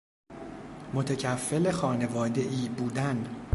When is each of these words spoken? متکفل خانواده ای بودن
متکفل 0.93 1.71
خانواده 1.71 2.41
ای 2.41 2.69
بودن 2.69 3.27